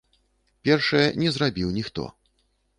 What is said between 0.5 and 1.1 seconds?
Першае